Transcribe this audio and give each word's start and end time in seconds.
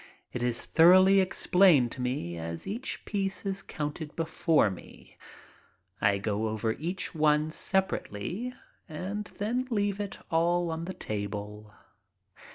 It 0.33 0.41
is 0.41 0.65
thoroughly 0.65 1.19
explained 1.19 1.91
to 1.91 2.01
me 2.01 2.35
as 2.35 2.65
each 2.65 3.05
piece 3.05 3.45
is 3.45 3.61
counted 3.61 4.15
before 4.15 4.71
me. 4.71 5.15
I 6.01 6.17
go 6.17 6.47
over 6.47 6.71
each 6.71 7.13
one 7.13 7.51
sepa 7.51 8.01
rately 8.01 8.51
and 8.89 9.25
then 9.37 9.67
leave 9.69 9.99
it 9.99 10.17
all 10.31 10.71
on 10.71 10.85
the 10.85 10.95
table. 10.95 11.75